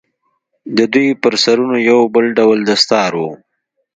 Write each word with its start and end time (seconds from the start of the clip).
د 0.77 0.79
دوى 0.93 1.09
پر 1.23 1.33
سرونو 1.43 1.77
يو 1.89 1.99
بل 2.13 2.25
ډول 2.37 2.59
دستار 2.71 3.11
و. 3.21 3.23